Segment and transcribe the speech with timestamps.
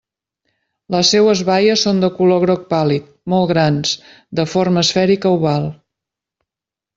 [0.93, 3.93] Les seues baies són de color groc pàl·lid, molt grans,
[4.41, 5.69] de forma esfèrica oval.